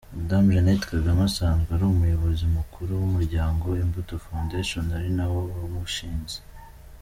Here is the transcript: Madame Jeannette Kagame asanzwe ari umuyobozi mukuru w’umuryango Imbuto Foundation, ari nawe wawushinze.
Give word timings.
Madame 0.17 0.47
Jeannette 0.53 0.87
Kagame 0.91 1.21
asanzwe 1.29 1.69
ari 1.75 1.85
umuyobozi 1.87 2.43
mukuru 2.57 2.91
w’umuryango 2.99 3.65
Imbuto 3.83 4.13
Foundation, 4.25 4.85
ari 4.99 5.09
nawe 5.17 5.37
wawushinze. 5.55 6.37